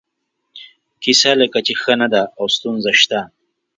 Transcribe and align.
کیسه 1.03 1.31
لکه 1.41 1.59
چې 1.65 1.73
ښه 1.81 1.93
نه 2.01 2.07
ده 2.13 2.21
او 2.39 2.45
ستونزه 2.55 2.91
شته. 3.01 3.19